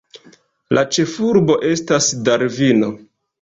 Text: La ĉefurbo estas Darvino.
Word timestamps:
La 0.77 0.83
ĉefurbo 0.97 1.59
estas 1.73 2.09
Darvino. 2.31 2.91